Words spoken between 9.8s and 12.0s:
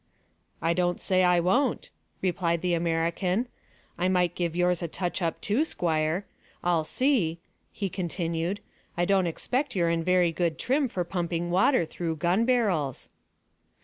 in very good trim for pumping water